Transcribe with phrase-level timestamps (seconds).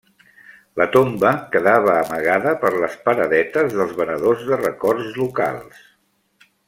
[0.79, 5.87] La tomba quedava amagada per les paradetes dels venedors de records locals.